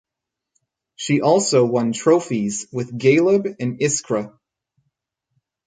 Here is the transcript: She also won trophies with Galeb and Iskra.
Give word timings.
She 0.95 1.21
also 1.21 1.63
won 1.63 1.93
trophies 1.93 2.65
with 2.71 2.91
Galeb 2.97 3.57
and 3.59 3.77
Iskra. 3.79 4.35